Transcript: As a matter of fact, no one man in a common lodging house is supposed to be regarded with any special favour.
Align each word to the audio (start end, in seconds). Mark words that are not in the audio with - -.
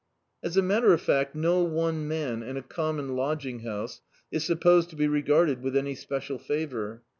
As 0.41 0.57
a 0.57 0.63
matter 0.63 0.93
of 0.93 0.99
fact, 1.01 1.35
no 1.35 1.61
one 1.63 2.07
man 2.07 2.41
in 2.41 2.57
a 2.57 2.63
common 2.63 3.15
lodging 3.15 3.59
house 3.59 4.01
is 4.31 4.43
supposed 4.43 4.89
to 4.89 4.95
be 4.95 5.07
regarded 5.07 5.61
with 5.61 5.77
any 5.77 5.93
special 5.93 6.39
favour. 6.39 7.03